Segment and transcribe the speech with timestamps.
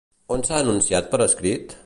[0.35, 1.79] On s'ha anunciat per escrit?